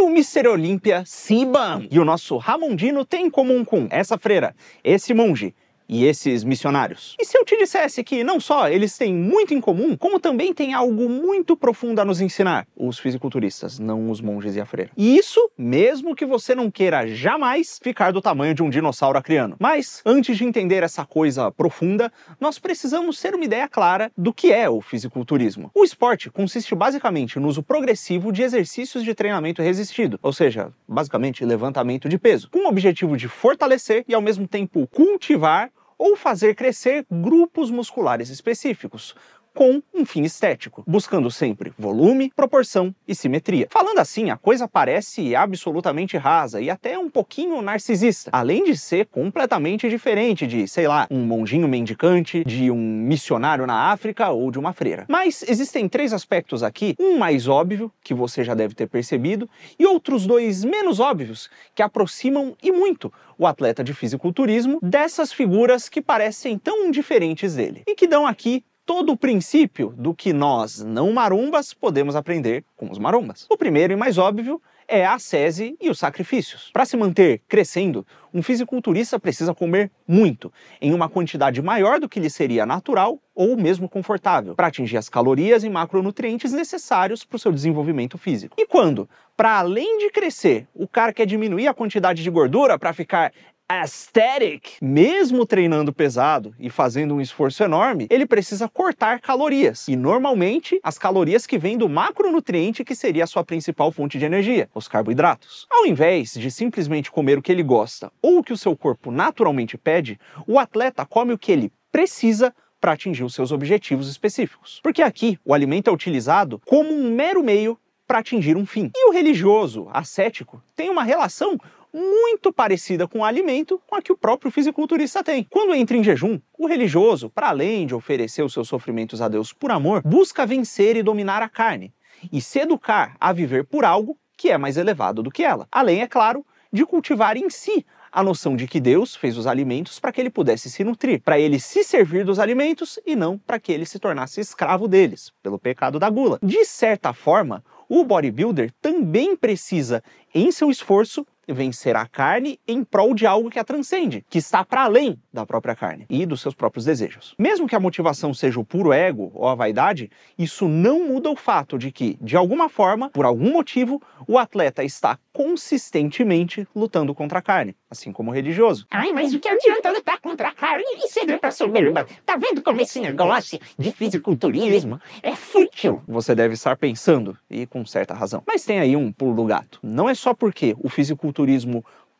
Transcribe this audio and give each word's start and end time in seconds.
o 0.00 0.08
Mr. 0.08 0.48
Olímpia 0.48 1.02
Sibam 1.04 1.86
e 1.90 1.98
o 1.98 2.04
nosso 2.04 2.36
Ramondino 2.38 3.04
têm 3.04 3.26
em 3.26 3.30
comum 3.30 3.64
com 3.64 3.86
essa 3.90 4.16
freira, 4.18 4.54
esse 4.82 5.12
monge 5.12 5.54
e 5.90 6.04
esses 6.04 6.44
missionários. 6.44 7.16
E 7.20 7.24
se 7.24 7.36
eu 7.36 7.44
te 7.44 7.58
dissesse 7.58 8.04
que 8.04 8.22
não 8.22 8.38
só 8.38 8.68
eles 8.68 8.96
têm 8.96 9.12
muito 9.12 9.52
em 9.52 9.60
comum, 9.60 9.96
como 9.96 10.20
também 10.20 10.54
tem 10.54 10.72
algo 10.72 11.08
muito 11.08 11.56
profundo 11.56 12.00
a 12.00 12.04
nos 12.04 12.20
ensinar, 12.20 12.64
os 12.76 12.96
fisiculturistas, 12.96 13.80
não 13.80 14.08
os 14.08 14.20
monges 14.20 14.54
e 14.54 14.60
a 14.60 14.66
freira. 14.66 14.92
E 14.96 15.18
isso 15.18 15.50
mesmo 15.58 16.14
que 16.14 16.24
você 16.24 16.54
não 16.54 16.70
queira 16.70 17.08
jamais 17.08 17.80
ficar 17.82 18.12
do 18.12 18.22
tamanho 18.22 18.54
de 18.54 18.62
um 18.62 18.70
dinossauro 18.70 19.18
acriano. 19.18 19.56
Mas 19.58 20.00
antes 20.06 20.38
de 20.38 20.44
entender 20.44 20.84
essa 20.84 21.04
coisa 21.04 21.50
profunda, 21.50 22.12
nós 22.38 22.56
precisamos 22.56 23.20
ter 23.20 23.34
uma 23.34 23.44
ideia 23.44 23.68
clara 23.68 24.12
do 24.16 24.32
que 24.32 24.52
é 24.52 24.70
o 24.70 24.80
fisiculturismo. 24.80 25.72
O 25.74 25.82
esporte 25.82 26.30
consiste 26.30 26.72
basicamente 26.72 27.40
no 27.40 27.48
uso 27.48 27.64
progressivo 27.64 28.30
de 28.30 28.42
exercícios 28.42 29.02
de 29.02 29.12
treinamento 29.12 29.60
resistido, 29.60 30.20
ou 30.22 30.32
seja, 30.32 30.72
basicamente 30.86 31.44
levantamento 31.44 32.08
de 32.08 32.16
peso, 32.16 32.48
com 32.48 32.60
o 32.60 32.68
objetivo 32.68 33.16
de 33.16 33.26
fortalecer 33.26 34.04
e 34.06 34.14
ao 34.14 34.22
mesmo 34.22 34.46
tempo 34.46 34.86
cultivar 34.86 35.68
ou 36.00 36.16
fazer 36.16 36.54
crescer 36.54 37.04
grupos 37.10 37.70
musculares 37.70 38.30
específicos, 38.30 39.14
com 39.54 39.82
um 39.94 40.04
fim 40.04 40.22
estético, 40.22 40.82
buscando 40.86 41.30
sempre 41.30 41.72
volume, 41.78 42.32
proporção 42.34 42.94
e 43.06 43.14
simetria. 43.14 43.66
Falando 43.70 43.98
assim, 43.98 44.30
a 44.30 44.36
coisa 44.36 44.68
parece 44.68 45.34
absolutamente 45.34 46.16
rasa 46.16 46.60
e 46.60 46.70
até 46.70 46.98
um 46.98 47.10
pouquinho 47.10 47.60
narcisista, 47.60 48.30
além 48.32 48.64
de 48.64 48.76
ser 48.76 49.06
completamente 49.06 49.88
diferente 49.88 50.46
de, 50.46 50.66
sei 50.66 50.86
lá, 50.86 51.06
um 51.10 51.24
monjinho 51.24 51.68
mendicante, 51.68 52.44
de 52.44 52.70
um 52.70 52.76
missionário 52.76 53.66
na 53.66 53.90
África 53.90 54.30
ou 54.30 54.50
de 54.50 54.58
uma 54.58 54.72
freira. 54.72 55.04
Mas 55.08 55.44
existem 55.48 55.88
três 55.88 56.12
aspectos 56.12 56.62
aqui, 56.62 56.94
um 56.98 57.18
mais 57.18 57.48
óbvio, 57.48 57.92
que 58.02 58.14
você 58.14 58.44
já 58.44 58.54
deve 58.54 58.74
ter 58.74 58.86
percebido, 58.86 59.48
e 59.78 59.86
outros 59.86 60.26
dois 60.26 60.64
menos 60.64 61.00
óbvios, 61.00 61.50
que 61.74 61.82
aproximam 61.82 62.56
e 62.62 62.70
muito 62.72 63.12
o 63.38 63.46
atleta 63.46 63.82
de 63.82 63.94
fisiculturismo 63.94 64.78
dessas 64.82 65.32
figuras 65.32 65.88
que 65.88 66.02
parecem 66.02 66.58
tão 66.58 66.90
diferentes 66.90 67.54
dele, 67.54 67.82
e 67.86 67.94
que 67.94 68.06
dão 68.06 68.26
aqui 68.26 68.64
todo 68.84 69.12
o 69.12 69.16
princípio 69.16 69.94
do 69.96 70.14
que 70.14 70.32
nós, 70.32 70.82
não 70.82 71.12
marombas, 71.12 71.72
podemos 71.72 72.16
aprender 72.16 72.64
com 72.76 72.90
os 72.90 72.98
marombas. 72.98 73.46
O 73.50 73.56
primeiro 73.56 73.92
e 73.92 73.96
mais 73.96 74.18
óbvio 74.18 74.60
é 74.90 75.06
a 75.06 75.20
sese 75.20 75.76
e 75.80 75.88
os 75.88 76.00
sacrifícios. 76.00 76.68
Para 76.72 76.84
se 76.84 76.96
manter 76.96 77.42
crescendo, 77.46 78.04
um 78.34 78.42
fisiculturista 78.42 79.20
precisa 79.20 79.54
comer 79.54 79.90
muito, 80.06 80.52
em 80.80 80.92
uma 80.92 81.08
quantidade 81.08 81.62
maior 81.62 82.00
do 82.00 82.08
que 82.08 82.18
lhe 82.18 82.28
seria 82.28 82.66
natural 82.66 83.20
ou 83.32 83.56
mesmo 83.56 83.88
confortável, 83.88 84.56
para 84.56 84.66
atingir 84.66 84.96
as 84.96 85.08
calorias 85.08 85.62
e 85.62 85.70
macronutrientes 85.70 86.52
necessários 86.52 87.24
para 87.24 87.36
o 87.36 87.38
seu 87.38 87.52
desenvolvimento 87.52 88.18
físico. 88.18 88.56
E 88.58 88.66
quando, 88.66 89.08
para 89.36 89.60
além 89.60 89.98
de 89.98 90.10
crescer, 90.10 90.66
o 90.74 90.88
cara 90.88 91.12
quer 91.12 91.24
diminuir 91.24 91.68
a 91.68 91.74
quantidade 91.74 92.22
de 92.22 92.30
gordura 92.30 92.76
para 92.76 92.92
ficar 92.92 93.32
aesthetic, 93.70 94.72
mesmo 94.82 95.46
treinando 95.46 95.92
pesado 95.92 96.52
e 96.58 96.68
fazendo 96.68 97.14
um 97.14 97.20
esforço 97.20 97.62
enorme, 97.62 98.08
ele 98.10 98.26
precisa 98.26 98.68
cortar 98.68 99.20
calorias. 99.20 99.86
E 99.86 99.94
normalmente 99.94 100.80
as 100.82 100.98
calorias 100.98 101.46
que 101.46 101.56
vêm 101.56 101.78
do 101.78 101.88
macronutriente 101.88 102.84
que 102.84 102.96
seria 102.96 103.22
a 103.22 103.28
sua 103.28 103.44
principal 103.44 103.92
fonte 103.92 104.18
de 104.18 104.24
energia, 104.24 104.68
os 104.74 104.88
carboidratos. 104.88 105.68
Ao 105.70 105.86
invés 105.86 106.34
de 106.34 106.50
simplesmente 106.50 107.12
comer 107.12 107.38
o 107.38 107.42
que 107.42 107.52
ele 107.52 107.62
gosta 107.62 108.10
ou 108.20 108.38
o 108.38 108.42
que 108.42 108.52
o 108.52 108.58
seu 108.58 108.76
corpo 108.76 109.12
naturalmente 109.12 109.78
pede, 109.78 110.18
o 110.48 110.58
atleta 110.58 111.06
come 111.06 111.32
o 111.32 111.38
que 111.38 111.52
ele 111.52 111.72
precisa 111.92 112.52
para 112.80 112.92
atingir 112.92 113.22
os 113.22 113.34
seus 113.34 113.52
objetivos 113.52 114.08
específicos. 114.08 114.80
Porque 114.82 115.00
aqui 115.00 115.38
o 115.44 115.54
alimento 115.54 115.88
é 115.88 115.92
utilizado 115.92 116.60
como 116.66 116.92
um 116.92 117.14
mero 117.14 117.44
meio 117.44 117.78
para 118.10 118.18
atingir 118.18 118.56
um 118.56 118.66
fim. 118.66 118.90
E 118.96 119.08
o 119.08 119.12
religioso, 119.12 119.88
ascético, 119.92 120.60
tem 120.74 120.90
uma 120.90 121.04
relação 121.04 121.56
muito 121.92 122.52
parecida 122.52 123.06
com 123.06 123.20
o 123.20 123.24
alimento 123.24 123.80
com 123.86 123.96
a 123.96 124.02
que 124.02 124.12
o 124.12 124.16
próprio 124.16 124.50
fisiculturista 124.50 125.22
tem. 125.22 125.44
Quando 125.50 125.74
entra 125.74 125.96
em 125.96 126.04
jejum, 126.04 126.40
o 126.58 126.66
religioso, 126.66 127.30
para 127.30 127.48
além 127.48 127.86
de 127.86 127.94
oferecer 127.94 128.42
os 128.42 128.52
seus 128.52 128.68
sofrimentos 128.68 129.20
a 129.20 129.28
Deus 129.28 129.52
por 129.52 129.70
amor, 129.70 130.02
busca 130.04 130.46
vencer 130.46 130.96
e 130.96 131.02
dominar 131.02 131.42
a 131.42 131.48
carne 131.48 131.92
e 132.32 132.40
se 132.40 132.58
educar 132.58 133.16
a 133.20 133.32
viver 133.32 133.64
por 133.64 133.84
algo 133.84 134.18
que 134.36 134.50
é 134.50 134.58
mais 134.58 134.76
elevado 134.76 135.22
do 135.22 135.30
que 135.30 135.42
ela. 135.42 135.66
Além, 135.70 136.02
é 136.02 136.06
claro, 136.06 136.44
de 136.72 136.86
cultivar 136.86 137.36
em 137.36 137.50
si 137.50 137.84
a 138.12 138.22
noção 138.22 138.56
de 138.56 138.66
que 138.66 138.80
Deus 138.80 139.14
fez 139.14 139.36
os 139.36 139.46
alimentos 139.46 140.00
para 140.00 140.10
que 140.10 140.20
ele 140.20 140.30
pudesse 140.30 140.68
se 140.68 140.82
nutrir, 140.82 141.20
para 141.22 141.38
ele 141.38 141.60
se 141.60 141.84
servir 141.84 142.24
dos 142.24 142.38
alimentos 142.38 142.98
e 143.06 143.14
não 143.14 143.38
para 143.38 143.60
que 143.60 143.70
ele 143.72 143.86
se 143.86 143.98
tornasse 143.98 144.40
escravo 144.40 144.88
deles, 144.88 145.32
pelo 145.42 145.58
pecado 145.58 145.98
da 145.98 146.10
gula. 146.10 146.38
De 146.42 146.64
certa 146.64 147.12
forma, 147.12 147.62
o 147.88 148.04
bodybuilder 148.04 148.72
também 148.80 149.36
precisa, 149.36 150.02
em 150.34 150.50
seu 150.50 150.70
esforço, 150.70 151.26
vencer 151.52 151.96
a 151.96 152.06
carne 152.06 152.58
em 152.66 152.84
prol 152.84 153.14
de 153.14 153.26
algo 153.26 153.50
que 153.50 153.58
a 153.58 153.64
transcende, 153.64 154.24
que 154.28 154.38
está 154.38 154.64
para 154.64 154.84
além 154.84 155.18
da 155.32 155.46
própria 155.46 155.74
carne 155.74 156.06
e 156.08 156.26
dos 156.26 156.40
seus 156.40 156.54
próprios 156.54 156.84
desejos. 156.84 157.34
Mesmo 157.38 157.68
que 157.68 157.76
a 157.76 157.80
motivação 157.80 158.32
seja 158.34 158.58
o 158.60 158.64
puro 158.64 158.92
ego 158.92 159.30
ou 159.34 159.48
a 159.48 159.54
vaidade, 159.54 160.10
isso 160.38 160.68
não 160.68 161.06
muda 161.06 161.30
o 161.30 161.36
fato 161.36 161.78
de 161.78 161.92
que, 161.92 162.18
de 162.20 162.36
alguma 162.36 162.68
forma, 162.68 163.10
por 163.10 163.24
algum 163.24 163.52
motivo, 163.52 164.00
o 164.26 164.38
atleta 164.38 164.84
está 164.84 165.18
consistentemente 165.32 166.66
lutando 166.74 167.14
contra 167.14 167.38
a 167.38 167.42
carne, 167.42 167.76
assim 167.90 168.12
como 168.12 168.30
o 168.30 168.34
religioso. 168.34 168.86
Ai, 168.90 169.12
mas 169.12 169.32
o 169.32 169.40
que 169.40 169.48
adianta 169.48 169.90
lutar 169.90 170.20
contra 170.20 170.48
a 170.48 170.52
carne 170.52 170.84
e 170.98 171.08
ceder 171.08 171.38
pra 171.38 171.50
soberba? 171.50 172.06
Tá 172.26 172.36
vendo 172.36 172.62
como 172.62 172.80
esse 172.80 173.00
negócio 173.00 173.58
de 173.78 173.92
fisiculturismo 173.92 175.00
é 175.22 175.34
fútil? 175.34 176.02
Você 176.06 176.34
deve 176.34 176.54
estar 176.54 176.76
pensando, 176.76 177.36
e 177.48 177.66
com 177.66 177.84
certa 177.86 178.14
razão. 178.14 178.42
Mas 178.46 178.64
tem 178.64 178.80
aí 178.80 178.96
um 178.96 179.12
pulo 179.12 179.34
do 179.34 179.44
gato. 179.44 179.78
Não 179.82 180.08
é 180.08 180.14
só 180.14 180.34
porque 180.34 180.74
o 180.78 180.88
fisiculturismo 180.88 181.39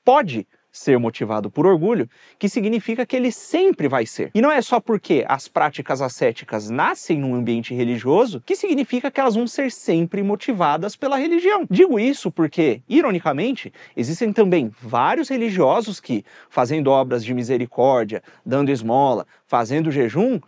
pode 0.05 0.47
ser 0.73 0.99
motivado 0.99 1.51
por 1.51 1.67
orgulho, 1.67 2.09
que 2.39 2.49
significa 2.49 3.05
que 3.05 3.17
ele 3.17 3.33
sempre 3.33 3.89
vai 3.89 4.07
ser. 4.07 4.31
E 4.35 4.41
não 4.41 4.51
é 4.51 4.63
só 4.63 4.79
porque 4.81 5.25
as 5.29 5.49
práticas 5.49 6.01
ascéticas 6.01 6.71
nascem 6.71 7.19
num 7.19 7.35
ambiente 7.35 7.75
religioso 7.75 8.43
que 8.47 8.55
significa 8.55 9.11
que 9.11 9.21
elas 9.21 9.35
vão 9.35 9.47
ser 9.47 9.71
sempre 9.73 10.23
motivadas 10.23 10.97
pela 10.97 11.17
religião. 11.17 11.67
Digo 11.69 11.99
isso 11.99 12.31
porque, 12.31 12.83
ironicamente, 12.89 13.73
existem 13.97 14.33
também 14.33 14.71
vários 14.81 15.29
religiosos 15.29 15.99
que, 15.99 16.25
fazendo 16.49 16.91
obras 16.91 17.25
de 17.25 17.35
misericórdia, 17.35 18.23
dando 18.45 18.71
esmola, 18.71 19.27
fazendo 19.47 19.91
jejum, 19.91 20.39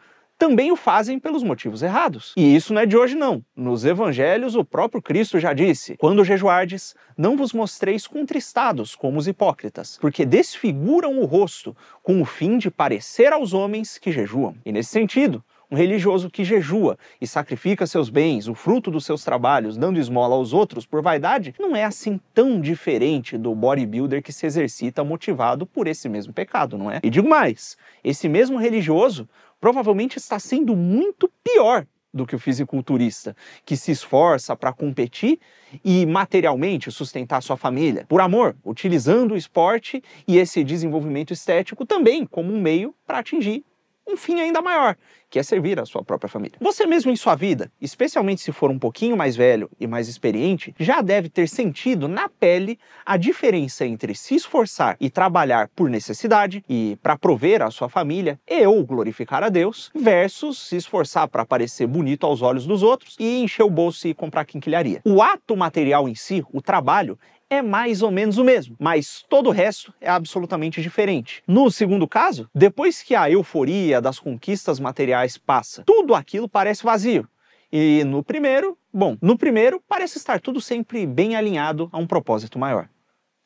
também 0.43 0.73
o 0.73 0.77
fazem 0.77 1.21
pelos 1.21 1.45
motivos 1.45 1.85
errados. 1.85 2.33
E 2.37 2.57
isso 2.57 2.75
não 2.75 2.81
é 2.81 2.87
de 2.87 2.97
hoje 2.97 3.15
não. 3.15 3.45
Nos 3.55 3.85
evangelhos 3.85 4.57
o 4.57 4.65
próprio 4.65 5.01
Cristo 5.01 5.39
já 5.39 5.53
disse: 5.53 5.97
"Quando 5.97 6.25
jejuardes, 6.25 6.97
não 7.17 7.37
vos 7.37 7.53
mostreis 7.53 8.09
contristados 8.09 8.97
como 8.97 9.21
os 9.21 9.29
hipócritas, 9.29 9.99
porque 10.01 10.27
desfiguram 10.27 11.21
o 11.21 11.27
rosto 11.27 11.77
com 12.03 12.21
o 12.21 12.25
fim 12.25 12.59
de 12.59 12.73
parecer 12.73 13.33
aos 13.33 13.53
homens 13.53 13.99
que 13.99 14.11
jejuam". 14.11 14.57
E 14.67 14.73
nesse 14.73 14.91
sentido, 14.91 15.45
um 15.73 15.75
religioso 15.75 16.29
que 16.29 16.45
jejua 16.45 16.99
e 17.19 17.27
sacrifica 17.27 17.87
seus 17.87 18.11
bens, 18.11 18.47
o 18.47 18.55
fruto 18.55 18.91
dos 18.91 19.07
seus 19.07 19.25
trabalhos, 19.25 19.79
dando 19.79 19.99
esmola 19.99 20.35
aos 20.35 20.53
outros 20.53 20.85
por 20.85 21.01
vaidade, 21.01 21.55
não 21.59 21.75
é 21.75 21.83
assim 21.83 22.21
tão 22.35 22.61
diferente 22.61 23.39
do 23.39 23.55
bodybuilder 23.55 24.23
que 24.23 24.35
se 24.35 24.45
exercita 24.45 25.03
motivado 25.03 25.65
por 25.65 25.87
esse 25.87 26.11
mesmo 26.11 26.31
pecado, 26.31 26.77
não 26.77 26.91
é? 26.91 27.01
E 27.03 27.09
digo 27.09 27.27
mais, 27.27 27.79
esse 28.05 28.29
mesmo 28.29 28.59
religioso 28.59 29.27
provavelmente 29.59 30.19
está 30.19 30.39
sendo 30.39 30.77
muito 30.77 31.31
pior 31.43 31.87
do 32.13 32.27
que 32.27 32.37
o 32.37 32.39
fisiculturista, 32.39 33.35
que 33.65 33.75
se 33.75 33.93
esforça 33.93 34.55
para 34.55 34.75
competir 34.75 35.41
e 35.83 36.05
materialmente 36.05 36.93
sustentar 36.93 37.43
sua 37.43 37.57
família, 37.57 38.05
por 38.07 38.21
amor, 38.21 38.55
utilizando 38.63 39.33
o 39.33 39.37
esporte 39.39 40.03
e 40.29 40.37
esse 40.37 40.63
desenvolvimento 40.63 41.33
estético 41.33 41.87
também 41.87 42.27
como 42.27 42.53
um 42.53 42.61
meio 42.61 42.95
para 43.07 43.21
atingir 43.21 43.65
um 44.07 44.17
fim 44.17 44.41
ainda 44.41 44.61
maior, 44.61 44.97
que 45.31 45.39
é 45.39 45.43
servir 45.43 45.81
a 45.81 45.87
sua 45.87 46.05
própria 46.05 46.29
família. 46.29 46.59
Você 46.61 46.87
mesmo 46.87 47.11
em 47.11 47.17
sua 47.17 47.35
vida, 47.35 47.71
especialmente 47.81 48.43
se 48.43 48.53
for 48.53 48.71
um 48.71 48.79
pouquinho 48.79 49.17
mais 49.17 49.35
velho 49.35 49.71
e 49.81 49.87
mais 49.87 50.09
experiente, 50.09 50.75
já 50.79 51.01
deve 51.01 51.29
ter 51.29 51.49
sentido 51.49 52.09
na 52.09 52.29
pele 52.29 52.79
a 53.05 53.17
diferença 53.17 53.87
entre 53.87 54.15
se 54.15 54.35
esforçar 54.35 54.97
e 55.01 55.09
trabalhar 55.09 55.69
por 55.75 55.89
necessidade 55.89 56.65
e 56.69 56.99
para 57.03 57.17
prover 57.17 57.63
a 57.63 57.71
sua 57.71 57.89
família 57.89 58.39
e 58.47 58.67
ou 58.67 58.85
glorificar 58.85 59.43
a 59.43 59.49
Deus, 59.49 59.91
versus 59.95 60.59
se 60.59 60.77
esforçar 60.77 61.29
para 61.29 61.47
parecer 61.47 61.87
bonito 61.87 62.27
aos 62.27 62.43
olhos 62.43 62.67
dos 62.67 62.83
outros 62.83 63.17
e 63.19 63.43
encher 63.43 63.63
o 63.63 63.71
bolso 63.71 64.07
e 64.09 64.15
comprar 64.15 64.45
quinquilharia. 64.45 65.01
O 65.05 65.23
ato 65.23 65.57
material 65.57 66.09
em 66.09 66.15
si, 66.15 66.45
o 66.53 66.61
trabalho, 66.61 67.19
é 67.53 67.61
mais 67.61 68.01
ou 68.01 68.11
menos 68.11 68.39
o 68.39 68.45
mesmo, 68.45 68.75
mas 68.79 69.27
todo 69.29 69.49
o 69.49 69.53
resto 69.53 69.93
é 70.01 70.09
absolutamente 70.09 70.81
diferente. 70.81 71.43
No 71.47 71.71
segundo 71.71 72.09
caso, 72.09 72.49
depois 72.55 73.03
que 73.03 73.15
a 73.15 73.31
euforia 73.31 74.01
das 74.01 74.19
conquistas 74.19 74.81
materiais 74.81 75.37
passa, 75.37 75.83
tudo 75.85 76.15
aquilo 76.15 76.49
parece 76.49 76.83
vazio. 76.83 77.29
E 77.71 78.05
no 78.05 78.23
primeiro, 78.23 78.79
bom, 78.91 79.19
no 79.21 79.37
primeiro 79.37 79.83
parece 79.87 80.17
estar 80.17 80.41
tudo 80.41 80.63
sempre 80.63 81.07
bem 81.07 81.37
alinhado 81.37 81.91
a 81.93 81.99
um 81.99 82.07
propósito 82.07 82.59
maior. 82.59 82.89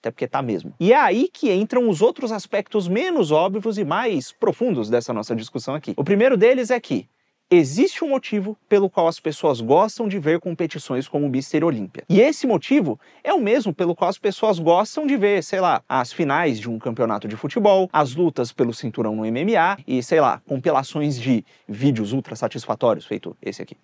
Até 0.01 0.13
porque 0.13 0.29
tá 0.29 0.41
mesmo. 0.41 0.73
E 0.79 0.93
é 0.93 0.97
aí 0.97 1.29
que 1.33 1.53
entram 1.53 1.89
os 1.89 2.01
outros 2.01 2.31
aspectos 2.31 2.87
menos 2.87 3.33
óbvios 3.33 3.77
e 3.77 3.85
mais 3.85 4.31
profundos 4.31 4.89
dessa 4.89 5.13
nossa 5.13 5.35
discussão 5.35 5.75
aqui. 5.75 5.95
O 5.97 6.05
primeiro 6.05 6.37
deles 6.37 6.71
é 6.71 6.79
que 6.79 7.09
existe 7.51 8.05
um 8.05 8.09
motivo 8.09 8.57
pelo 8.69 8.91
qual 8.91 9.07
as 9.07 9.21
pessoas 9.21 9.61
gostam 9.61 10.09
de 10.09 10.19
ver 10.19 10.41
competições 10.41 11.07
como 11.07 11.27
o 11.27 11.29
Mister 11.29 11.65
Olímpia. 11.65 12.05
E 12.09 12.21
esse 12.21 12.47
motivo 12.47 12.99
é 13.23 13.33
o 13.33 13.41
mesmo 13.41 13.73
pelo 13.73 13.95
qual 13.95 14.11
as 14.11 14.19
pessoas 14.19 14.59
gostam 14.59 15.07
de 15.07 15.17
ver, 15.17 15.43
sei 15.45 15.61
lá, 15.61 15.83
as 15.89 16.13
finais 16.13 16.59
de 16.59 16.69
um 16.69 16.79
campeonato 16.79 17.29
de 17.29 17.37
futebol, 17.37 17.89
as 17.93 18.15
lutas 18.15 18.53
pelo 18.53 18.75
cinturão 18.75 19.15
no 19.15 19.23
MMA 19.23 19.79
e, 19.87 20.03
sei 20.03 20.21
lá, 20.21 20.43
compilações 20.47 21.19
de 21.21 21.45
vídeos 21.69 22.13
ultra 22.13 22.35
satisfatórios, 22.35 23.07
feito 23.07 23.37
esse 23.41 23.63
aqui. 23.63 23.77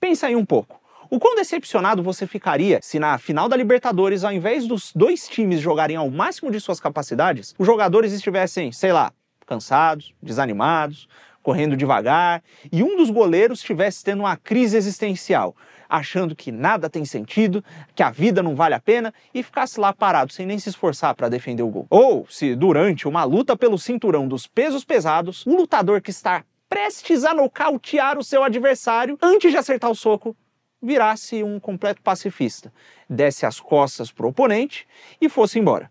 Pensa 0.00 0.26
aí 0.26 0.34
um 0.34 0.46
pouco. 0.46 0.80
O 1.10 1.18
quão 1.18 1.34
decepcionado 1.34 2.02
você 2.02 2.26
ficaria 2.26 2.78
se 2.80 2.98
na 2.98 3.18
final 3.18 3.48
da 3.48 3.56
Libertadores, 3.56 4.24
ao 4.24 4.32
invés 4.32 4.66
dos 4.66 4.92
dois 4.94 5.28
times 5.28 5.60
jogarem 5.60 5.96
ao 5.96 6.08
máximo 6.08 6.50
de 6.50 6.60
suas 6.60 6.80
capacidades, 6.80 7.54
os 7.58 7.66
jogadores 7.66 8.12
estivessem, 8.12 8.70
sei 8.70 8.92
lá, 8.92 9.12
cansados, 9.44 10.14
desanimados, 10.22 11.08
correndo 11.42 11.76
devagar, 11.76 12.42
e 12.70 12.82
um 12.82 12.96
dos 12.96 13.10
goleiros 13.10 13.60
estivesse 13.60 14.04
tendo 14.04 14.20
uma 14.20 14.36
crise 14.36 14.76
existencial, 14.76 15.56
achando 15.88 16.36
que 16.36 16.52
nada 16.52 16.88
tem 16.88 17.04
sentido, 17.04 17.64
que 17.94 18.02
a 18.02 18.10
vida 18.10 18.42
não 18.42 18.54
vale 18.54 18.74
a 18.74 18.80
pena 18.80 19.12
e 19.34 19.42
ficasse 19.42 19.80
lá 19.80 19.92
parado 19.92 20.32
sem 20.32 20.46
nem 20.46 20.58
se 20.58 20.68
esforçar 20.68 21.14
para 21.14 21.28
defender 21.28 21.62
o 21.62 21.68
gol. 21.68 21.86
Ou 21.90 22.26
se 22.28 22.54
durante 22.54 23.08
uma 23.08 23.24
luta 23.24 23.56
pelo 23.56 23.78
cinturão 23.78 24.28
dos 24.28 24.46
pesos 24.46 24.84
pesados, 24.84 25.46
um 25.46 25.56
lutador 25.56 26.00
que 26.00 26.10
está 26.10 26.44
prestes 26.68 27.24
a 27.24 27.34
nocautear 27.34 28.16
o 28.18 28.24
seu 28.24 28.44
adversário 28.44 29.18
antes 29.20 29.50
de 29.50 29.58
acertar 29.58 29.90
o 29.90 29.94
soco 29.94 30.36
virasse 30.82 31.42
um 31.42 31.60
completo 31.60 32.00
pacifista, 32.00 32.72
desse 33.08 33.44
as 33.44 33.60
costas 33.60 34.10
pro 34.10 34.28
oponente 34.28 34.86
e 35.20 35.28
fosse 35.28 35.58
embora 35.58 35.90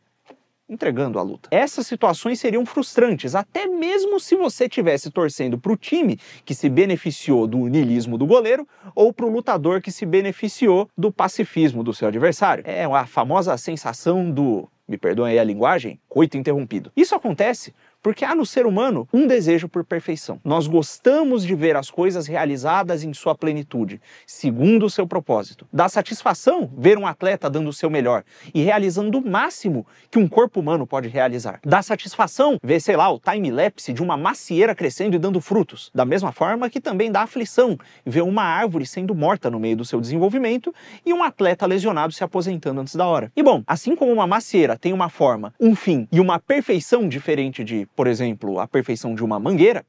entregando 0.69 1.17
a 1.17 1.21
luta. 1.21 1.49
Essas 1.51 1.87
situações 1.87 2.39
seriam 2.39 2.65
frustrantes, 2.65 3.33
até 3.33 3.65
mesmo 3.65 4.19
se 4.19 4.35
você 4.35 4.65
estivesse 4.65 5.09
torcendo 5.09 5.57
para 5.57 5.71
o 5.71 5.77
time 5.77 6.19
que 6.45 6.53
se 6.53 6.69
beneficiou 6.69 7.47
do 7.47 7.57
nilismo 7.67 8.17
do 8.17 8.27
goleiro 8.27 8.67
ou 8.93 9.11
para 9.11 9.25
o 9.25 9.29
lutador 9.29 9.81
que 9.81 9.91
se 9.91 10.05
beneficiou 10.05 10.89
do 10.97 11.11
pacifismo 11.11 11.83
do 11.83 11.93
seu 11.93 12.07
adversário. 12.07 12.63
É 12.67 12.85
a 12.85 13.05
famosa 13.05 13.57
sensação 13.57 14.29
do, 14.29 14.69
me 14.87 14.97
perdoem 14.97 15.37
a 15.37 15.43
linguagem, 15.43 15.99
coito 16.07 16.37
interrompido. 16.37 16.91
Isso 16.95 17.15
acontece 17.15 17.73
porque 18.01 18.23
há 18.23 18.33
no 18.33 18.45
ser 18.45 18.65
humano 18.65 19.07
um 19.13 19.27
desejo 19.27 19.67
por 19.67 19.83
perfeição. 19.83 20.39
Nós 20.43 20.67
gostamos 20.67 21.45
de 21.45 21.53
ver 21.55 21.75
as 21.75 21.89
coisas 21.89 22.27
realizadas 22.27 23.03
em 23.03 23.13
sua 23.13 23.35
plenitude, 23.35 24.01
segundo 24.25 24.85
o 24.85 24.89
seu 24.89 25.05
propósito. 25.05 25.67
Dá 25.71 25.89
satisfação 25.89 26.71
ver 26.77 26.97
um 26.97 27.05
atleta 27.05 27.49
dando 27.49 27.69
o 27.69 27.73
seu 27.73 27.89
melhor 27.89 28.23
e 28.53 28.61
realizando 28.61 29.17
o 29.17 29.29
máximo 29.29 29.85
que 30.09 30.17
um 30.17 30.27
corpo 30.27 30.59
humano 30.59 30.87
pode 30.87 31.07
realizar. 31.07 31.59
Dá 31.65 31.81
satisfação 31.81 32.57
ver, 32.63 32.79
sei 32.79 32.95
lá, 32.95 33.09
o 33.11 33.19
time-lapse 33.19 33.93
de 33.93 34.01
uma 34.01 34.17
macieira 34.17 34.73
crescendo 34.73 35.15
e 35.15 35.19
dando 35.19 35.41
frutos. 35.41 35.91
Da 35.93 36.05
mesma 36.05 36.31
forma 36.31 36.69
que 36.69 36.79
também 36.79 37.11
dá 37.11 37.21
aflição 37.21 37.77
ver 38.05 38.21
uma 38.21 38.43
árvore 38.43 38.85
sendo 38.85 39.13
morta 39.13 39.49
no 39.49 39.59
meio 39.59 39.77
do 39.77 39.85
seu 39.85 39.99
desenvolvimento 39.99 40.73
e 41.05 41.13
um 41.13 41.23
atleta 41.23 41.65
lesionado 41.65 42.13
se 42.13 42.23
aposentando 42.23 42.81
antes 42.81 42.95
da 42.95 43.05
hora. 43.05 43.31
E 43.35 43.43
bom, 43.43 43.63
assim 43.67 43.95
como 43.95 44.11
uma 44.11 44.27
macieira 44.27 44.77
tem 44.77 44.93
uma 44.93 45.09
forma, 45.09 45.53
um 45.59 45.75
fim 45.75 46.07
e 46.11 46.19
uma 46.19 46.39
perfeição 46.39 47.07
diferente 47.07 47.63
de 47.63 47.87
por 47.99 48.07
exemplo, 48.07 48.61
a 48.61 48.65
perfeição 48.65 49.13
de 49.13 49.21
uma 49.21 49.37
mangueira. 49.41 49.85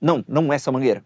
Não, 0.00 0.24
não 0.26 0.52
essa 0.52 0.72
mangueira. 0.72 1.04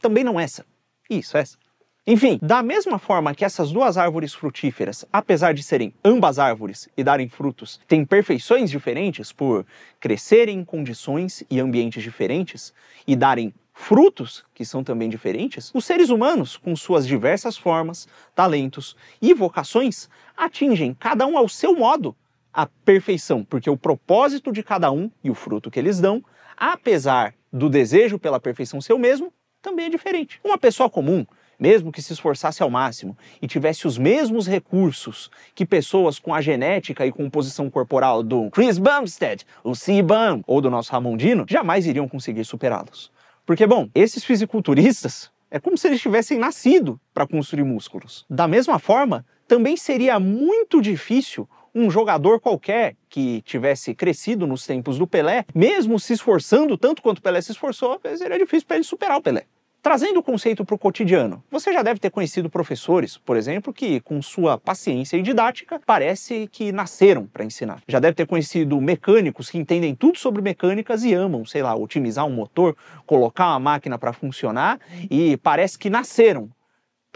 Também 0.00 0.24
não 0.24 0.40
essa. 0.40 0.64
Isso, 1.10 1.36
essa. 1.36 1.58
Enfim, 2.06 2.38
da 2.40 2.62
mesma 2.62 2.98
forma 2.98 3.34
que 3.34 3.44
essas 3.44 3.70
duas 3.70 3.98
árvores 3.98 4.32
frutíferas, 4.32 5.04
apesar 5.12 5.52
de 5.52 5.62
serem 5.62 5.92
ambas 6.02 6.38
árvores 6.38 6.88
e 6.96 7.04
darem 7.04 7.28
frutos, 7.28 7.78
têm 7.86 8.02
perfeições 8.02 8.70
diferentes 8.70 9.30
por 9.30 9.66
crescerem 10.00 10.60
em 10.60 10.64
condições 10.64 11.44
e 11.50 11.60
ambientes 11.60 12.02
diferentes 12.02 12.72
e 13.06 13.14
darem 13.14 13.52
frutos 13.74 14.42
que 14.54 14.64
são 14.64 14.82
também 14.82 15.10
diferentes, 15.10 15.70
os 15.74 15.84
seres 15.84 16.08
humanos, 16.08 16.56
com 16.56 16.74
suas 16.74 17.06
diversas 17.06 17.58
formas, 17.58 18.08
talentos 18.34 18.96
e 19.20 19.34
vocações, 19.34 20.08
atingem 20.34 20.94
cada 20.94 21.26
um 21.26 21.36
ao 21.36 21.46
seu 21.46 21.76
modo 21.76 22.16
a 22.56 22.64
perfeição, 22.64 23.44
porque 23.44 23.68
o 23.68 23.76
propósito 23.76 24.50
de 24.50 24.62
cada 24.62 24.90
um 24.90 25.10
e 25.22 25.30
o 25.30 25.34
fruto 25.34 25.70
que 25.70 25.78
eles 25.78 26.00
dão, 26.00 26.24
apesar 26.56 27.34
do 27.52 27.68
desejo 27.68 28.18
pela 28.18 28.40
perfeição 28.40 28.80
ser 28.80 28.94
o 28.94 28.98
mesmo, 28.98 29.30
também 29.60 29.84
é 29.84 29.90
diferente. 29.90 30.40
Uma 30.42 30.56
pessoa 30.56 30.88
comum, 30.88 31.26
mesmo 31.58 31.92
que 31.92 32.00
se 32.00 32.14
esforçasse 32.14 32.62
ao 32.62 32.70
máximo 32.70 33.14
e 33.42 33.46
tivesse 33.46 33.86
os 33.86 33.98
mesmos 33.98 34.46
recursos 34.46 35.30
que 35.54 35.66
pessoas 35.66 36.18
com 36.18 36.32
a 36.32 36.40
genética 36.40 37.04
e 37.04 37.12
composição 37.12 37.68
corporal 37.68 38.22
do 38.22 38.50
Chris 38.50 38.78
Bumstead, 38.78 39.44
o 39.62 39.74
C-Bum 39.74 40.42
ou 40.46 40.62
do 40.62 40.70
nosso 40.70 40.92
Ramondino, 40.92 41.44
jamais 41.46 41.86
iriam 41.86 42.08
conseguir 42.08 42.44
superá-los. 42.44 43.12
Porque, 43.44 43.66
bom, 43.66 43.90
esses 43.94 44.24
fisiculturistas 44.24 45.30
é 45.50 45.60
como 45.60 45.76
se 45.76 45.88
eles 45.88 46.00
tivessem 46.00 46.38
nascido 46.38 46.98
para 47.12 47.26
construir 47.26 47.64
músculos. 47.64 48.24
Da 48.30 48.48
mesma 48.48 48.78
forma, 48.78 49.26
também 49.46 49.76
seria 49.76 50.18
muito 50.18 50.80
difícil 50.80 51.46
um 51.76 51.90
jogador 51.90 52.40
qualquer 52.40 52.96
que 53.06 53.42
tivesse 53.42 53.94
crescido 53.94 54.46
nos 54.46 54.66
tempos 54.66 54.98
do 54.98 55.06
Pelé, 55.06 55.44
mesmo 55.54 56.00
se 56.00 56.14
esforçando 56.14 56.78
tanto 56.78 57.02
quanto 57.02 57.18
o 57.18 57.22
Pelé 57.22 57.42
se 57.42 57.52
esforçou, 57.52 58.00
seria 58.16 58.38
difícil 58.38 58.66
para 58.66 58.76
ele 58.76 58.84
superar 58.84 59.18
o 59.18 59.22
Pelé. 59.22 59.44
Trazendo 59.82 60.18
o 60.18 60.22
conceito 60.22 60.64
para 60.64 60.74
o 60.74 60.78
cotidiano, 60.78 61.44
você 61.48 61.72
já 61.72 61.80
deve 61.80 62.00
ter 62.00 62.10
conhecido 62.10 62.50
professores, 62.50 63.18
por 63.18 63.36
exemplo, 63.36 63.72
que 63.72 64.00
com 64.00 64.20
sua 64.20 64.58
paciência 64.58 65.16
e 65.16 65.22
didática 65.22 65.80
parece 65.86 66.48
que 66.50 66.72
nasceram 66.72 67.26
para 67.26 67.44
ensinar. 67.44 67.80
Já 67.86 68.00
deve 68.00 68.16
ter 68.16 68.26
conhecido 68.26 68.80
mecânicos 68.80 69.48
que 69.48 69.58
entendem 69.58 69.94
tudo 69.94 70.18
sobre 70.18 70.42
mecânicas 70.42 71.04
e 71.04 71.14
amam, 71.14 71.44
sei 71.44 71.62
lá, 71.62 71.76
otimizar 71.76 72.26
um 72.26 72.32
motor, 72.32 72.76
colocar 73.06 73.50
uma 73.50 73.60
máquina 73.60 73.96
para 73.96 74.12
funcionar 74.12 74.80
e 75.08 75.36
parece 75.36 75.78
que 75.78 75.88
nasceram 75.88 76.50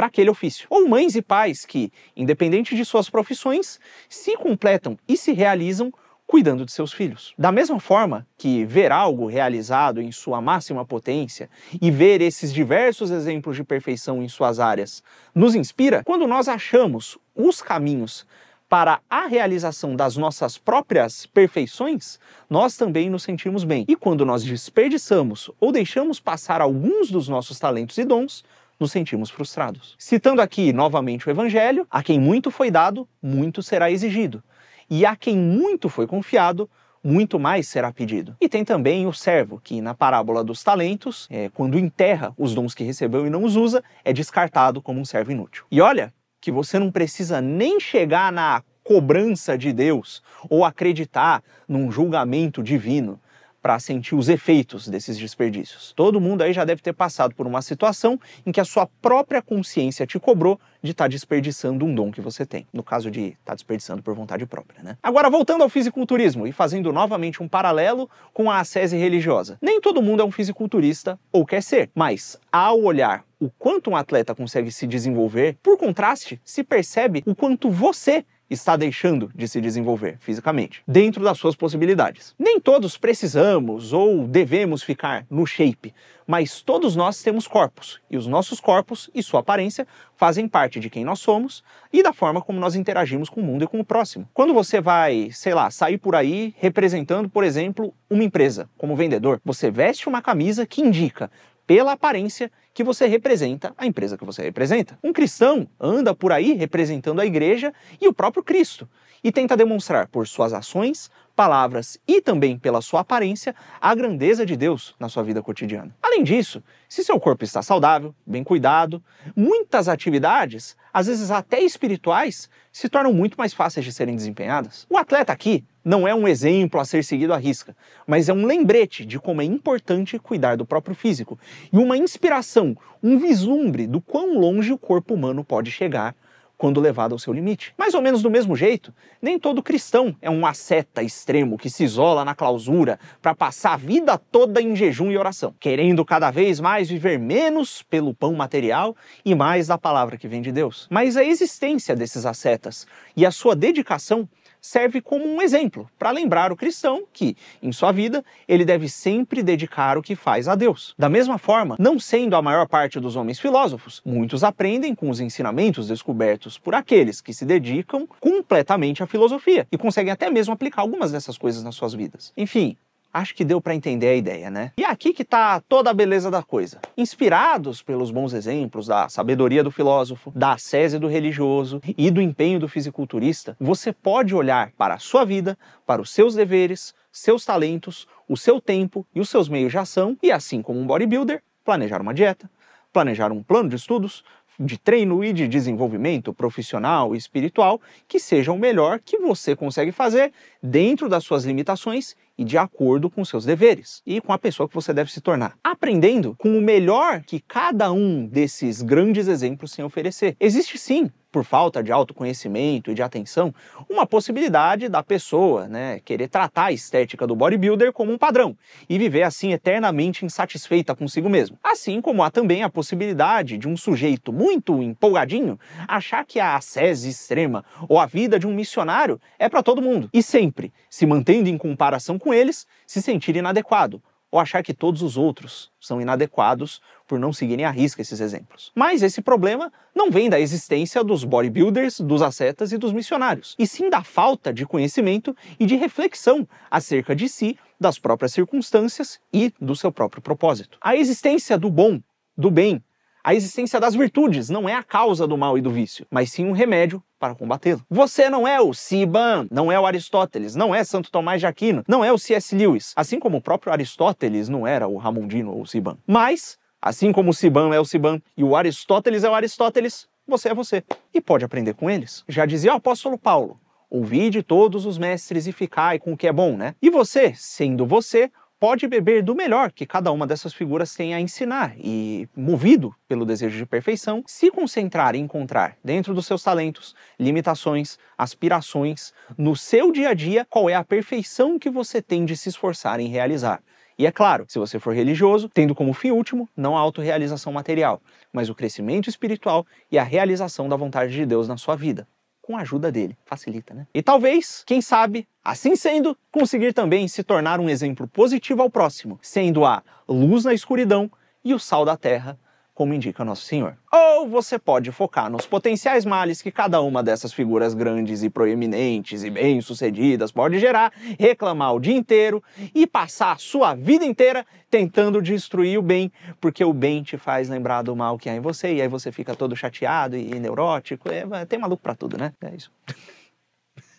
para 0.01 0.07
aquele 0.07 0.31
ofício. 0.31 0.67
Ou 0.71 0.89
mães 0.89 1.15
e 1.15 1.21
pais 1.21 1.67
que, 1.67 1.93
independente 2.17 2.75
de 2.75 2.87
suas 2.87 3.11
profissões, 3.11 3.79
se 4.09 4.35
completam 4.35 4.97
e 5.07 5.15
se 5.15 5.31
realizam 5.31 5.93
cuidando 6.27 6.65
de 6.65 6.73
seus 6.73 6.91
filhos. 6.91 7.35
Da 7.37 7.53
mesma 7.53 7.79
forma 7.79 8.27
que 8.39 8.65
ver 8.65 8.93
algo 8.93 9.27
realizado 9.27 10.01
em 10.01 10.11
sua 10.11 10.41
máxima 10.41 10.87
potência 10.87 11.51
e 11.83 11.91
ver 11.91 12.23
esses 12.23 12.51
diversos 12.51 13.11
exemplos 13.11 13.57
de 13.57 13.63
perfeição 13.63 14.23
em 14.23 14.29
suas 14.29 14.59
áreas 14.59 15.03
nos 15.35 15.55
inspira, 15.55 16.03
quando 16.03 16.27
nós 16.27 16.49
achamos 16.49 17.19
os 17.35 17.61
caminhos 17.61 18.27
para 18.71 19.01
a 19.11 19.27
realização 19.27 19.95
das 19.95 20.17
nossas 20.17 20.57
próprias 20.57 21.27
perfeições, 21.27 22.19
nós 22.49 22.75
também 22.75 23.11
nos 23.11 23.25
sentimos 23.25 23.65
bem. 23.65 23.85
E 23.87 23.97
quando 23.97 24.25
nós 24.25 24.45
desperdiçamos 24.45 25.51
ou 25.61 25.71
deixamos 25.71 26.19
passar 26.19 26.63
alguns 26.63 27.11
dos 27.11 27.29
nossos 27.29 27.59
talentos 27.59 27.99
e 27.99 28.05
dons, 28.05 28.45
nos 28.81 28.91
sentimos 28.91 29.29
frustrados. 29.29 29.95
Citando 29.99 30.41
aqui 30.41 30.73
novamente 30.73 31.29
o 31.29 31.31
Evangelho, 31.31 31.87
a 31.91 32.03
quem 32.03 32.19
muito 32.19 32.51
foi 32.51 32.71
dado, 32.71 33.07
muito 33.23 33.63
será 33.63 33.91
exigido. 33.91 34.43
E 34.89 35.05
a 35.05 35.15
quem 35.15 35.37
muito 35.37 35.91
foi 35.91 36.07
confiado, 36.07 36.69
muito 37.05 37.39
mais 37.39 37.69
será 37.69 37.93
pedido. 37.93 38.35
E 38.41 38.49
tem 38.49 38.65
também 38.65 39.07
o 39.07 39.13
servo, 39.13 39.61
que 39.63 39.81
na 39.81 39.95
parábola 39.95 40.43
dos 40.43 40.65
talentos, 40.65 41.29
é, 41.31 41.51
quando 41.51 41.79
enterra 41.79 42.33
os 42.37 42.55
dons 42.55 42.75
que 42.75 42.83
recebeu 42.83 43.27
e 43.27 43.31
não 43.31 43.45
os 43.45 43.55
usa, 43.55 43.85
é 44.05 44.13
descartado 44.13 44.81
como 44.83 44.99
um 44.99 45.05
servo 45.05 45.31
inútil. 45.31 45.65
E 45.71 45.81
olha 45.81 46.13
que 46.41 46.51
você 46.51 46.79
não 46.79 46.91
precisa 46.91 47.41
nem 47.41 47.79
chegar 47.79 48.33
na 48.33 48.63
cobrança 48.83 49.57
de 49.57 49.73
Deus 49.73 50.23
ou 50.49 50.65
acreditar 50.65 51.43
num 51.69 51.93
julgamento 51.93 52.63
divino 52.63 53.21
para 53.63 53.79
sentir 53.79 54.15
os 54.15 54.29
efeitos 54.29 54.89
desses 54.89 55.19
desperdícios. 55.19 55.93
Todo 55.95 56.21
mundo 56.21 56.43
aí 56.43 56.53
já 56.53 56.65
deve 56.65 56.83
ter 56.83 56.93
passado 56.93 57.35
por 57.35 57.47
uma 57.47 57.63
situação 57.63 58.19
em 58.45 58.53
que 58.53 58.61
a 58.61 58.65
sua 58.65 58.87
própria 59.01 59.43
consciência 59.43 60.07
te 60.07 60.19
cobrou 60.19 60.59
de 60.83 60.93
estar 60.93 61.05
tá 61.05 61.09
desperdiçando 61.09 61.85
um 61.85 61.95
dom 61.95 62.11
que 62.11 62.21
você 62.21 62.47
tem. 62.47 62.67
No 62.73 62.83
caso 62.83 63.11
de 63.11 63.21
estar 63.21 63.37
tá 63.45 63.55
desperdiçando 63.55 64.03
por 64.03 64.15
vontade 64.15 64.47
própria, 64.47 64.83
né? 64.83 64.97
Agora, 65.03 65.29
voltando 65.29 65.63
ao 65.63 65.69
fisiculturismo 65.69 66.47
e 66.47 66.53
fazendo 66.53 66.93
novamente 66.93 67.43
um 67.43 67.49
paralelo 67.49 68.09
com 68.33 68.51
a 68.51 68.61
ascese 68.61 68.97
religiosa. 68.97 69.59
Nem 69.61 69.81
todo 69.81 70.03
mundo 70.03 70.23
é 70.23 70.25
um 70.25 70.31
fisiculturista 70.31 71.19
ou 71.33 71.45
quer 71.45 71.63
ser, 71.63 71.91
mas 71.95 72.39
ao 72.51 72.81
olhar 72.83 73.25
o 73.41 73.49
quanto 73.49 73.91
um 73.91 73.97
atleta 73.97 74.35
consegue 74.35 74.71
se 74.71 74.87
desenvolver, 74.87 75.57
por 75.63 75.79
contraste, 75.79 76.39
se 76.45 76.63
percebe 76.63 77.23
o 77.27 77.35
quanto 77.35 77.71
você 77.71 78.25
está 78.51 78.77
deixando 78.77 79.31
de 79.35 79.47
se 79.47 79.61
desenvolver 79.61 80.19
fisicamente, 80.19 80.83
dentro 80.87 81.23
das 81.23 81.39
suas 81.39 81.55
possibilidades. 81.55 82.35
Nem 82.39 82.59
todos 82.59 82.99
precisamos 82.99 83.93
ou 83.93 84.27
devemos 84.27 84.83
ficar 84.83 85.25
no 85.31 85.47
shape, 85.47 85.95
mas 86.27 86.61
todos 86.61 86.97
nós 86.97 87.23
temos 87.23 87.47
corpos, 87.47 88.01
e 88.11 88.17
os 88.17 88.27
nossos 88.27 88.61
corpos 88.61 89.09
e 89.15 89.23
sua 89.23 89.41
aparência 89.41 89.87
fazem 90.17 90.47
parte 90.49 90.79
de 90.81 90.91
quem 90.91 91.05
nós 91.05 91.21
somos 91.21 91.63
e 91.93 92.03
da 92.03 92.13
forma 92.13 92.43
como 92.43 92.61
nós 92.61 92.75
interagimos 92.75 93.29
com 93.29 93.41
o 93.41 93.45
mundo 93.45 93.65
e 93.65 93.67
com 93.67 93.81
o 93.81 93.85
próximo. 93.85 94.29
Quando 94.35 94.53
você 94.53 94.81
vai, 94.81 95.31
sei 95.33 95.55
lá, 95.55 95.71
sair 95.71 95.99
por 95.99 96.15
aí 96.15 96.55
representando, 96.59 97.29
por 97.29 97.45
exemplo, 97.45 97.95
uma 98.09 98.25
empresa 98.25 98.69
como 98.77 98.97
vendedor, 98.97 99.41
você 99.45 99.71
veste 99.71 100.09
uma 100.09 100.21
camisa 100.21 100.67
que 100.67 100.83
indica 100.83 101.31
pela 101.67 101.93
aparência 101.93 102.51
que 102.73 102.85
você 102.85 103.07
representa 103.07 103.75
a 103.77 103.87
empresa 103.87 104.17
que 104.17 104.25
você 104.25 104.43
representa. 104.43 104.99
Um 105.03 105.13
cristão 105.13 105.69
anda 105.79 106.15
por 106.15 106.33
aí 106.33 106.53
representando 106.53 107.21
a 107.21 107.27
igreja 107.27 107.73
e 108.01 108.09
o 108.09 108.13
próprio 108.13 108.43
Cristo 108.43 108.89
e 109.23 109.31
tenta 109.31 109.57
demonstrar 109.57 110.09
por 110.09 110.27
suas 110.27 110.53
ações, 110.53 111.11
palavras 111.37 111.99
e 112.07 112.21
também 112.21 112.59
pela 112.59 112.81
sua 112.81 113.01
aparência 113.01 113.55
a 113.81 113.95
grandeza 113.95 114.45
de 114.45 114.57
Deus 114.57 114.95
na 114.99 115.09
sua 115.09 115.23
vida 115.23 115.43
cotidiana. 115.43 115.95
Além 116.03 116.23
disso, 116.23 116.63
se 116.89 117.05
seu 117.05 117.19
corpo 117.21 117.45
está 117.45 117.63
saudável, 117.63 118.15
bem 118.27 118.43
cuidado, 118.43 119.03
muitas 119.37 119.89
atividades, 119.89 120.77
às 120.93 121.07
vezes 121.07 121.31
até 121.31 121.61
espirituais, 121.61 122.49
se 122.73 122.89
tornam 122.89 123.13
muito 123.13 123.37
mais 123.37 123.53
fáceis 123.53 123.85
de 123.85 123.93
serem 123.93 124.17
desempenhadas. 124.17 124.87
O 124.89 124.97
atleta 124.97 125.33
aqui 125.33 125.65
não 125.85 126.07
é 126.07 126.15
um 126.15 126.29
exemplo 126.29 126.81
a 126.81 126.85
ser 126.85 127.05
seguido 127.05 127.33
à 127.33 127.37
risca, 127.37 127.77
mas 128.07 128.29
é 128.29 128.33
um 128.33 128.45
lembrete 128.45 129.05
de 129.05 129.19
como 129.19 129.43
é 129.43 129.45
importante 129.45 130.19
cuidar 130.19 130.57
do 130.57 130.67
próprio 130.67 130.95
físico 130.95 131.39
e 131.73 131.79
uma 131.79 131.97
inspiração, 131.97 132.77
um 133.03 133.19
vislumbre 133.19 133.87
do 133.87 134.01
quão 134.01 134.39
longe 134.39 134.73
o 134.73 134.79
corpo 134.79 135.15
humano 135.15 135.45
pode 135.45 135.71
chegar 135.71 136.15
quando 136.61 136.79
levado 136.79 137.13
ao 137.13 137.19
seu 137.19 137.33
limite. 137.33 137.73
Mais 137.79 137.95
ou 137.95 138.03
menos 138.03 138.21
do 138.21 138.31
mesmo 138.31 138.55
jeito, 138.55 138.93
nem 139.23 139.39
todo 139.39 139.63
cristão 139.63 140.15
é 140.21 140.29
um 140.29 140.45
asceta 140.45 141.03
extremo 141.03 141.57
que 141.57 141.71
se 141.71 141.85
isola 141.85 142.23
na 142.23 142.35
clausura 142.35 143.01
para 143.23 143.35
passar 143.35 143.73
a 143.73 143.77
vida 143.79 144.19
toda 144.19 144.61
em 144.61 144.77
jejum 144.77 145.11
e 145.11 145.17
oração, 145.17 145.55
querendo 145.59 146.05
cada 146.05 146.31
vez 146.31 146.61
mais 146.61 146.91
viver 146.91 147.19
menos 147.19 147.83
pelo 147.85 148.13
pão 148.13 148.35
material 148.35 148.95
e 149.25 149.35
mais 149.35 149.69
da 149.69 149.79
palavra 149.79 150.19
que 150.19 150.29
vem 150.29 150.43
de 150.43 150.53
Deus. 150.53 150.87
Mas 150.91 151.17
a 151.17 151.25
existência 151.25 151.97
desses 151.97 152.27
ascetas 152.27 152.87
e 153.17 153.25
a 153.25 153.31
sua 153.31 153.57
dedicação 153.57 154.29
serve 154.61 155.01
como 155.01 155.27
um 155.27 155.41
exemplo 155.41 155.89
para 155.99 156.11
lembrar 156.11 156.53
o 156.53 156.57
cristão 156.57 157.05
que, 157.13 157.37
em 157.63 157.73
sua 157.73 157.93
vida, 157.93 158.25
ele 158.47 158.65
deve 158.65 158.89
sempre 158.89 159.43
dedicar 159.43 159.97
o 159.97 160.03
que 160.03 160.15
faz 160.15 160.49
a 160.49 160.55
Deus. 160.55 160.95
Da 160.99 161.09
mesma 161.09 161.39
forma, 161.39 161.77
não 161.79 161.99
sendo 161.99 162.37
a 162.37 162.43
maior 162.43 162.67
parte 162.69 163.01
dos 163.01 163.17
homens 163.17 163.39
filósofos, 163.39 164.01
muitos 164.05 164.45
aprendem 164.45 164.95
com 164.95 165.11
os 165.11 165.21
ensinamentos 165.21 165.89
descobertos 165.89 166.59
por 166.59 166.75
aqueles 166.75 167.21
que 167.21 167.33
se 167.33 167.45
dedicam 167.45 168.07
completamente 168.19 169.03
à 169.03 169.07
filosofia 169.07 169.67
e 169.71 169.79
conseguem 169.79 170.13
até 170.13 170.31
mesmo 170.31 170.53
aplicar 170.55 170.83
algumas 170.83 171.13
dessas 171.13 171.39
coisas 171.39 171.63
nas 171.63 171.75
suas 171.75 171.95
vidas. 171.95 172.33
Enfim, 172.37 172.77
Acho 173.13 173.35
que 173.35 173.45
deu 173.45 173.61
para 173.61 173.75
entender 173.75 174.09
a 174.09 174.15
ideia, 174.15 174.51
né? 174.51 174.73
E 174.77 174.85
aqui 174.85 175.13
que 175.13 175.25
tá 175.25 175.61
toda 175.69 175.91
a 175.91 175.95
beleza 175.95 176.31
da 176.31 176.45
coisa. 176.45 176.81
Inspirados 176.97 177.83
pelos 177.83 178.13
bons 178.13 178.33
exemplos 178.33 178.87
da 178.87 179.09
sabedoria 179.09 179.65
do 179.65 179.71
filósofo, 179.71 180.33
da 180.35 180.53
ascese 180.53 180.97
do 180.97 181.09
religioso 181.09 181.81
e 181.99 182.09
do 182.09 182.23
empenho 182.23 182.61
do 182.61 182.69
fisiculturista, 182.69 183.57
você 183.59 183.93
pode 183.93 184.33
olhar 184.33 184.71
para 184.79 184.95
a 184.95 184.99
sua 184.99 185.25
vida, 185.25 185.59
para 185.85 186.01
os 186.01 186.11
seus 186.11 186.37
deveres, 186.37 186.95
seus 187.11 187.45
talentos, 187.45 188.07
o 188.29 188.37
seu 188.37 188.61
tempo 188.61 189.05
e 189.13 189.21
os 189.21 189.29
seus 189.29 189.49
meios 189.49 189.73
de 189.73 189.79
ação 189.79 190.17
e, 190.23 190.31
assim 190.31 190.63
como 190.63 190.79
um 190.79 190.87
bodybuilder, 190.87 191.43
planejar 191.65 192.01
uma 192.01 192.15
dieta, 192.15 192.49
planejar 192.93 193.33
um 193.33 193.43
plano 193.43 193.69
de 193.69 193.77
estudos, 193.77 194.25
de 194.61 194.79
treino 194.79 195.25
e 195.25 195.33
de 195.33 195.49
desenvolvimento 195.49 196.35
profissional 196.35 197.15
e 197.15 197.19
espiritual 197.19 197.81
que 198.07 198.21
seja 198.21 198.53
o 198.53 198.59
melhor 198.59 199.01
que 199.01 199.19
você 199.19 199.57
consegue 199.57 199.91
fazer 199.91 200.33
dentro 200.63 201.09
das 201.09 201.25
suas 201.25 201.45
limitações 201.45 202.15
e 202.37 202.45
de 202.45 202.57
acordo 202.57 203.11
com 203.11 203.25
seus 203.25 203.45
deveres 203.45 204.03
e 204.07 204.21
com 204.21 204.33
a 204.33 204.39
pessoa 204.39 204.69
que 204.69 204.75
você 204.75 204.93
deve 204.93 205.13
se 205.13 205.21
tornar. 205.21 205.57
Aprendendo 205.63 206.35
com 206.39 206.57
o 206.57 206.61
melhor 206.61 207.23
que 207.23 207.41
cada 207.41 207.93
um 207.93 208.27
desses 208.27 208.83
grandes 208.83 209.29
exemplos 209.29 209.73
tem 209.73 209.85
oferecer. 209.85 210.37
Existe 210.41 210.79
sim 210.79 211.11
por 211.31 211.45
falta 211.45 211.83
de 211.83 211.93
autoconhecimento 211.93 212.91
e 212.91 212.95
de 212.95 213.03
atenção, 213.03 213.55
uma 213.89 214.07
possibilidade 214.07 214.89
da 214.89 215.03
pessoa 215.03 215.69
né, 215.69 216.01
querer 216.05 216.29
tratar 216.29 216.67
a 216.67 216.73
estética 216.73 217.27
do 217.27 217.37
bodybuilder 217.37 217.93
como 217.93 218.13
um 218.13 218.19
padrão 218.19 218.57
e 218.89 218.99
viver 218.99 219.23
assim 219.23 219.53
eternamente 219.53 220.25
insatisfeita 220.25 220.95
consigo 220.95 221.29
mesmo. 221.29 221.57
Assim 221.63 222.01
como 222.01 222.23
há 222.23 222.31
também 222.31 222.63
a 222.63 222.69
possibilidade 222.69 223.57
de 223.57 223.69
um 223.69 223.77
sujeito 223.77 224.33
muito 224.33 224.83
empolgadinho 224.83 225.59
achar 225.87 226.25
que 226.25 226.41
a 226.41 226.57
ascese 226.57 227.09
extrema 227.09 227.65
ou 227.89 227.99
a 227.99 228.07
vida 228.07 228.39
de 228.39 228.47
um 228.47 228.55
missionário 228.55 229.21
é 229.39 229.49
para 229.49 229.63
todo 229.63 229.83
mundo 229.83 230.09
e 230.13 230.23
sempre, 230.51 230.73
se 230.91 231.07
mantendo 231.07 231.49
em 231.49 231.57
comparação 231.57 232.19
com 232.19 232.35
eles, 232.35 232.67
se 232.87 233.01
sentir 233.01 233.37
inadequado 233.37 234.03
ou 234.33 234.39
achar 234.39 234.63
que 234.63 234.73
todos 234.73 235.03
os 235.03 235.17
outros 235.17 235.73
são 235.81 236.01
inadequados 236.01 236.81
por 237.07 237.19
não 237.19 237.33
seguirem 237.33 237.65
à 237.65 237.71
risca 237.71 238.01
esses 238.01 238.21
exemplos. 238.21 238.71
Mas 238.77 239.03
esse 239.03 239.21
problema 239.21 239.73
não 239.93 240.09
vem 240.09 240.31
da 240.31 240.39
existência 240.39 241.03
dos 241.03 241.25
bodybuilders, 241.25 241.99
dos 241.99 242.23
ascetas 242.23 242.71
e 242.71 242.79
dos 242.79 242.93
missionários, 242.93 243.57
e 243.59 243.67
sim 243.67 243.91
da 243.91 244.05
falta 244.05 244.53
de 244.53 244.65
conhecimento 244.65 245.37
e 245.59 245.67
de 245.67 245.75
reflexão 245.75 246.47
acerca 246.71 247.15
de 247.15 247.29
si, 247.29 247.59
das 247.79 247.99
próprias 247.99 248.33
circunstâncias 248.33 249.19
e 249.33 249.53
do 249.61 249.75
seu 249.75 249.91
próprio 249.91 250.23
propósito. 250.23 250.79
A 250.81 250.95
existência 250.95 251.59
do 251.59 251.69
bom, 251.69 252.01
do 252.37 252.53
bem, 252.53 252.81
a 253.23 253.35
existência 253.35 253.79
das 253.79 253.95
virtudes 253.95 254.49
não 254.49 254.69
é 254.69 254.75
a 254.75 254.83
causa 254.83 255.27
do 255.27 255.37
mal 255.37 255.59
e 255.59 255.61
do 255.61 255.71
vício, 255.71 256.07
mas 256.11 256.33
sim 256.33 256.47
um 256.47 256.53
remédio 256.53 257.03
para 257.19 257.35
combatê-lo. 257.35 257.85
Você 257.91 258.31
não 258.31 258.49
é 258.49 258.61
o 258.61 258.73
Siban, 258.73 259.47
não 259.51 259.71
é 259.71 259.79
o 259.79 259.85
Aristóteles, 259.85 260.55
não 260.55 260.75
é 260.75 260.83
Santo 260.83 261.11
Tomás 261.11 261.41
de 261.41 261.47
Aquino, 261.47 261.85
não 261.87 262.05
é 262.05 262.11
o 262.11 262.19
C.S. 262.19 262.57
Lewis, 262.57 262.93
assim 262.97 263.21
como 263.21 263.37
o 263.37 263.43
próprio 263.43 263.73
Aristóteles 263.73 264.49
não 264.49 264.67
era 264.67 264.89
o 264.89 264.97
Ramondino 264.97 265.53
ou 265.53 265.63
o 265.63 265.67
Siban. 265.67 265.99
Mas, 266.07 266.59
assim 266.81 267.13
como 267.13 267.31
o 267.31 267.35
Siban 267.35 267.75
é 267.75 267.79
o 267.79 267.85
Siban 267.85 268.23
e 268.37 268.43
o 268.43 268.57
Aristóteles 268.57 269.23
é 269.23 269.29
o 269.29 269.35
Aristóteles, 269.35 270.09
você 270.27 270.49
é 270.49 270.55
você 270.55 270.83
e 271.13 271.21
pode 271.21 271.45
aprender 271.45 271.75
com 271.75 271.91
eles. 271.91 272.25
Já 272.27 272.47
dizia 272.47 272.73
o 272.73 272.77
apóstolo 272.77 273.19
Paulo: 273.19 273.61
Ouvide 273.91 274.41
todos 274.43 274.87
os 274.87 274.97
mestres 274.97 275.49
e 275.49 275.53
ficai 275.53 275.99
com 275.99 276.13
o 276.13 276.17
que 276.17 276.29
é 276.29 276.33
bom, 276.33 276.57
né? 276.57 276.77
E 276.81 276.89
você, 276.89 277.35
sendo 277.35 277.85
você, 277.85 278.31
pode 278.61 278.87
beber 278.87 279.23
do 279.23 279.35
melhor 279.35 279.73
que 279.73 279.87
cada 279.87 280.13
uma 280.13 280.27
dessas 280.27 280.53
figuras 280.53 280.95
tem 280.95 281.15
a 281.15 281.21
ensinar 281.21 281.75
e, 281.79 282.29
movido 282.37 282.95
pelo 283.09 283.25
desejo 283.25 283.57
de 283.57 283.65
perfeição, 283.65 284.23
se 284.27 284.51
concentrar 284.51 285.15
em 285.17 285.23
encontrar 285.23 285.79
dentro 285.83 286.13
dos 286.13 286.27
seus 286.27 286.43
talentos, 286.43 286.95
limitações, 287.19 287.99
aspirações, 288.19 289.15
no 289.37 289.57
seu 289.57 289.91
dia 289.91 290.11
a 290.11 290.15
dia, 290.15 290.47
qual 290.49 290.69
é 290.69 290.75
a 290.75 290.85
perfeição 290.85 291.59
que 291.59 291.71
você 291.71 292.03
tem 292.03 292.27
de 292.27 292.37
se 292.37 292.51
esforçar 292.51 293.01
em 293.01 293.09
realizar. 293.09 293.63
E 293.99 294.07
é 294.07 294.13
claro, 294.13 294.45
se 294.47 294.59
você 294.59 294.79
for 294.79 294.95
religioso, 294.95 295.49
tendo 295.49 295.75
como 295.75 295.95
fim 295.95 296.11
último 296.11 296.47
não 296.55 296.77
a 296.77 296.81
autorrealização 296.81 297.53
material, 297.53 298.03
mas 298.31 298.51
o 298.51 298.55
crescimento 298.55 299.09
espiritual 299.09 299.67
e 299.91 299.99
a 299.99 300.05
realização 300.05 300.69
da 300.69 300.77
vontade 300.77 301.13
de 301.13 301.25
Deus 301.25 301.49
na 301.49 301.57
sua 301.57 301.77
vida 301.77 302.07
com 302.43 302.57
a 302.57 302.61
ajuda 302.61 302.91
dele. 302.91 303.17
Facilita, 303.25 303.75
né? 303.75 303.87
E 303.95 304.03
talvez, 304.03 304.63
quem 304.67 304.81
sabe, 304.81 305.27
assim 305.45 305.77
sendo, 305.77 306.17
conseguir 306.33 306.73
também 306.73 307.07
se 307.09 307.23
tornar 307.23 307.61
um 307.61 307.69
exemplo 307.69 308.09
positivo 308.09 308.63
ao 308.63 308.71
próximo, 308.71 309.19
sendo 309.23 309.65
a 309.65 309.83
luz 310.09 310.45
na 310.45 310.55
escuridão 310.55 311.11
e 311.45 311.55
o 311.55 311.59
sal 311.59 311.85
da 311.85 311.97
terra 311.97 312.39
como 312.75 312.95
indica 312.95 313.25
Nosso 313.25 313.45
Senhor. 313.45 313.77
Ou 313.93 314.29
você 314.29 314.59
pode 314.59 314.91
focar 314.93 315.31
nos 315.31 315.47
potenciais 315.47 316.05
males 316.05 316.41
que 316.41 316.51
cada 316.51 316.81
uma 316.81 317.03
dessas 317.03 317.33
figuras 317.33 317.75
grandes 317.75 318.23
e 318.23 318.31
proeminentes 318.31 319.23
e 319.23 319.31
bem-sucedidas 319.31 320.33
pode 320.33 320.59
gerar, 320.59 320.93
reclamar 321.19 321.75
o 321.75 321.81
dia 321.81 321.95
inteiro 321.95 322.43
e 322.75 322.87
passar 322.87 323.33
a 323.33 323.39
sua 323.39 323.75
vida 323.75 324.05
inteira 324.05 324.47
tentando 324.71 325.21
destruir 325.21 325.79
o 325.79 325.83
bem, 325.83 326.13
porque 326.41 326.65
o 326.65 326.73
bem 326.73 327.03
te 327.03 327.17
faz 327.17 327.49
lembrar 327.49 327.83
do 327.83 327.95
mal 327.97 328.19
que 328.19 328.31
há 328.31 328.35
em 328.35 328.41
você 328.41 328.75
e 328.75 328.83
aí 328.83 328.89
você 328.89 329.11
fica 329.11 329.35
todo 329.35 329.57
chateado 329.57 330.17
e 330.17 330.39
neurótico. 330.39 331.09
É, 331.11 331.45
tem 331.45 331.59
maluco 331.59 331.83
para 331.83 331.95
tudo, 331.95 332.17
né? 332.17 332.33
É 332.41 332.55
isso. 332.55 332.71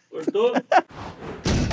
Cortou? 0.10 0.54